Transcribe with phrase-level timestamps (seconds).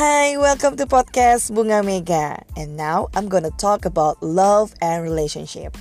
[0.00, 2.40] Hi, welcome to podcast Bunga Mega.
[2.56, 5.76] And now I'm gonna talk about love and relationship.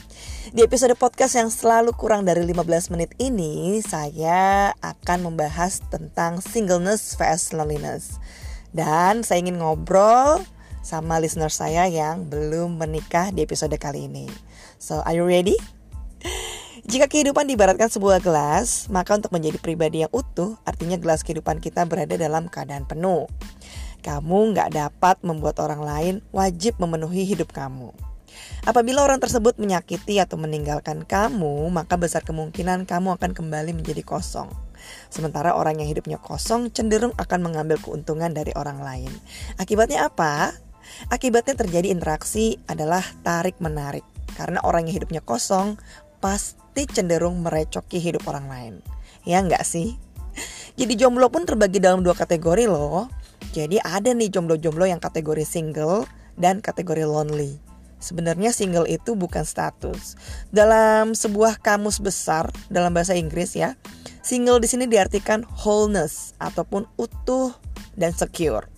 [0.52, 7.15] Di episode podcast yang selalu kurang dari 15 menit ini, saya akan membahas tentang singleness
[7.15, 8.19] vs loneliness.
[8.76, 10.44] Dan saya ingin ngobrol
[10.83, 14.28] sama listener saya yang belum menikah di episode kali ini.
[14.83, 15.56] So, are you ready?
[16.91, 21.88] Jika kehidupan dibaratkan sebuah gelas, maka untuk menjadi pribadi yang utuh, artinya gelas kehidupan kita
[21.88, 23.31] berada dalam keadaan penuh.
[23.99, 27.91] Kamu nggak dapat membuat orang lain wajib memenuhi hidup kamu.
[28.63, 34.52] Apabila orang tersebut menyakiti atau meninggalkan kamu, maka besar kemungkinan kamu akan kembali menjadi kosong.
[35.12, 39.12] Sementara orang yang hidupnya kosong cenderung akan mengambil keuntungan dari orang lain.
[39.59, 40.55] Akibatnya apa?
[41.11, 44.05] Akibatnya terjadi interaksi adalah tarik-menarik.
[44.38, 45.75] Karena orang yang hidupnya kosong
[46.23, 48.73] pasti cenderung merecoki hidup orang lain.
[49.27, 50.00] Ya nggak sih?
[50.80, 53.11] Jadi jomblo pun terbagi dalam dua kategori loh.
[53.56, 56.06] Jadi ada nih jomblo-jomblo yang kategori single
[56.38, 57.58] dan kategori lonely.
[58.00, 60.16] Sebenarnya single itu bukan status.
[60.56, 63.76] Dalam sebuah kamus besar dalam bahasa Inggris ya,
[64.23, 67.52] single di sini diartikan wholeness ataupun utuh
[68.00, 68.72] dan secure.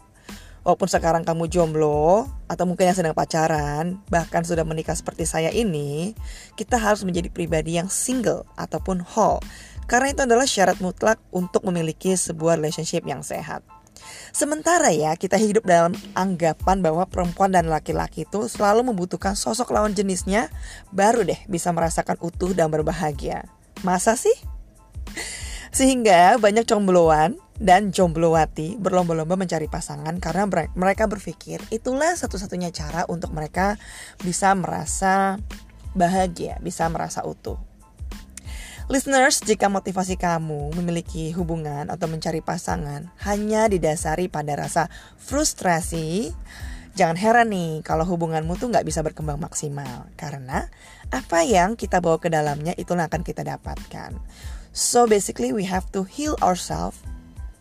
[0.61, 6.13] Walaupun sekarang kamu jomblo atau mungkin yang sedang pacaran, bahkan sudah menikah seperti saya ini,
[6.53, 9.41] kita harus menjadi pribadi yang single ataupun whole.
[9.89, 13.65] Karena itu adalah syarat mutlak untuk memiliki sebuah relationship yang sehat.
[14.31, 19.91] Sementara ya kita hidup dalam anggapan bahwa perempuan dan laki-laki itu selalu membutuhkan sosok lawan
[19.91, 20.47] jenisnya
[20.93, 23.47] baru deh bisa merasakan utuh dan berbahagia.
[23.83, 24.33] Masa sih?
[25.71, 33.31] Sehingga banyak combloan dan jomblowati berlomba-lomba mencari pasangan karena mereka berpikir itulah satu-satunya cara untuk
[33.31, 33.77] mereka
[34.19, 35.39] bisa merasa
[35.95, 37.70] bahagia, bisa merasa utuh.
[38.91, 46.35] Listeners, jika motivasi kamu memiliki hubungan atau mencari pasangan hanya didasari pada rasa frustrasi,
[46.91, 50.11] jangan heran nih kalau hubunganmu tuh nggak bisa berkembang maksimal.
[50.19, 50.67] Karena
[51.07, 54.11] apa yang kita bawa ke dalamnya itulah akan kita dapatkan.
[54.75, 56.99] So basically we have to heal ourselves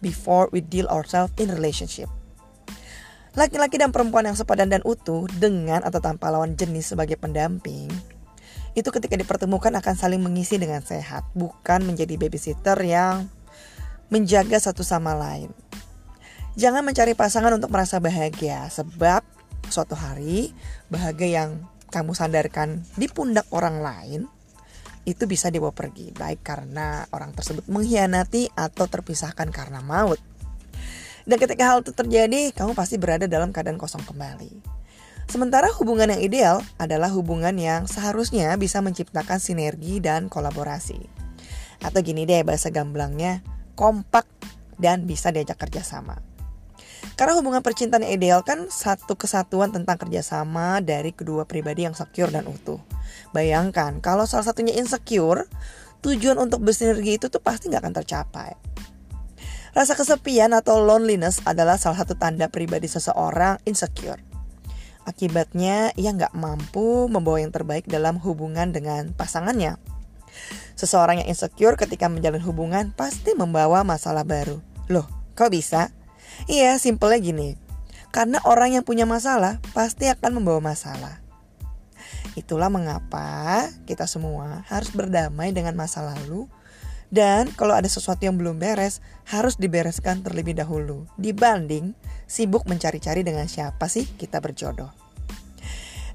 [0.02, 2.10] before we deal ourselves in relationship.
[3.38, 8.09] Laki-laki dan perempuan yang sepadan dan utuh dengan atau tanpa lawan jenis sebagai pendamping
[8.78, 13.26] itu ketika dipertemukan akan saling mengisi dengan sehat, bukan menjadi babysitter yang
[14.10, 15.50] menjaga satu sama lain.
[16.58, 19.22] Jangan mencari pasangan untuk merasa bahagia, sebab
[19.70, 20.50] suatu hari
[20.90, 21.50] bahagia yang
[21.90, 24.20] kamu sandarkan di pundak orang lain
[25.08, 30.20] itu bisa dibawa pergi, baik karena orang tersebut mengkhianati atau terpisahkan karena maut.
[31.24, 34.79] Dan ketika hal itu terjadi, kamu pasti berada dalam keadaan kosong kembali.
[35.30, 40.98] Sementara hubungan yang ideal adalah hubungan yang seharusnya bisa menciptakan sinergi dan kolaborasi.
[41.86, 43.38] Atau gini deh bahasa gamblangnya,
[43.78, 44.26] kompak
[44.82, 46.18] dan bisa diajak kerjasama.
[47.14, 52.34] Karena hubungan percintaan yang ideal kan satu kesatuan tentang kerjasama dari kedua pribadi yang secure
[52.34, 52.82] dan utuh.
[53.30, 55.46] Bayangkan kalau salah satunya insecure,
[56.02, 58.50] tujuan untuk bersinergi itu tuh pasti nggak akan tercapai.
[59.78, 64.29] Rasa kesepian atau loneliness adalah salah satu tanda pribadi seseorang insecure.
[65.08, 69.80] Akibatnya ia nggak mampu membawa yang terbaik dalam hubungan dengan pasangannya.
[70.76, 74.60] Seseorang yang insecure ketika menjalin hubungan pasti membawa masalah baru.
[74.88, 75.92] Loh, kok bisa?
[76.48, 77.48] Iya, simpelnya gini.
[78.10, 81.20] Karena orang yang punya masalah pasti akan membawa masalah.
[82.38, 86.46] Itulah mengapa kita semua harus berdamai dengan masa lalu
[87.10, 91.10] dan kalau ada sesuatu yang belum beres, harus dibereskan terlebih dahulu.
[91.18, 91.92] Dibanding
[92.30, 94.94] sibuk mencari-cari dengan siapa sih kita berjodoh.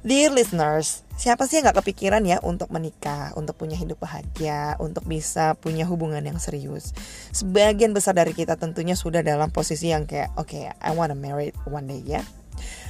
[0.06, 5.02] Dear listeners, siapa sih yang gak kepikiran ya untuk menikah, untuk punya hidup bahagia, untuk
[5.10, 6.94] bisa punya hubungan yang serius?
[7.34, 11.58] Sebagian besar dari kita tentunya sudah dalam posisi yang kayak, oke, okay, I wanna marry
[11.66, 12.22] one day ya.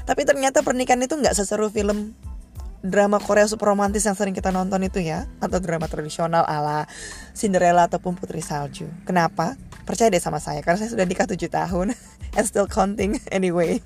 [0.04, 2.20] Tapi ternyata pernikahan itu gak seseru film
[2.86, 6.86] drama Korea super romantis yang sering kita nonton itu ya atau drama tradisional ala
[7.34, 8.86] Cinderella ataupun Putri Salju.
[9.04, 9.58] Kenapa?
[9.84, 11.98] Percaya deh sama saya karena saya sudah nikah 7 tahun
[12.38, 13.82] and still counting anyway.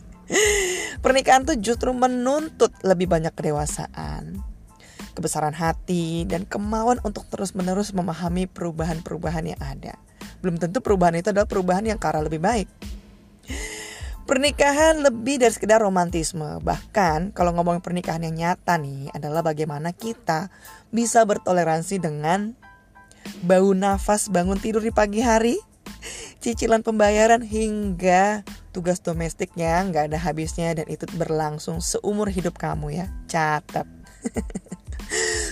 [0.99, 4.43] Pernikahan tuh justru menuntut lebih banyak kedewasaan,
[5.17, 9.97] kebesaran hati dan kemauan untuk terus-menerus memahami perubahan-perubahan yang ada.
[10.43, 12.69] Belum tentu perubahan itu adalah perubahan yang ke arah lebih baik.
[14.29, 16.61] Pernikahan lebih dari sekedar romantisme.
[16.61, 20.53] Bahkan kalau ngomongin pernikahan yang nyata nih adalah bagaimana kita
[20.93, 22.53] bisa bertoleransi dengan
[23.41, 25.57] bau nafas bangun tidur di pagi hari,
[26.45, 33.09] cicilan pembayaran hingga tugas domestiknya nggak ada habisnya dan itu berlangsung seumur hidup kamu ya.
[33.25, 33.89] Catat.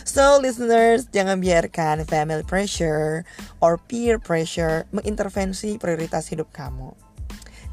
[0.06, 3.26] So listeners, jangan biarkan family pressure
[3.58, 7.07] or peer pressure mengintervensi prioritas hidup kamu.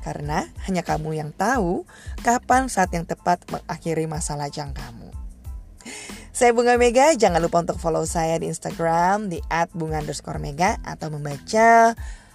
[0.05, 1.89] Karena hanya kamu yang tahu
[2.21, 5.09] kapan saat yang tepat mengakhiri masa lajang kamu.
[6.35, 9.39] Saya Bunga Mega, jangan lupa untuk follow saya di Instagram di
[9.73, 11.95] @bunga underscore mega atau membaca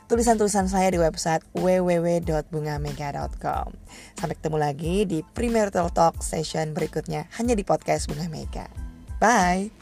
[0.10, 3.70] tulisan-tulisan saya di website www.bungamega.com.
[4.18, 8.66] Sampai ketemu lagi di Premier Talk session berikutnya hanya di podcast Bunga Mega.
[9.20, 9.79] Bye.